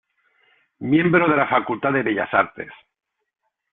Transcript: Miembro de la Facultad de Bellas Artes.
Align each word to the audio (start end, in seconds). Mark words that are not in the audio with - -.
Miembro 0.79 1.27
de 1.29 1.35
la 1.37 1.47
Facultad 1.47 1.93
de 1.93 2.01
Bellas 2.01 2.33
Artes. 2.33 2.71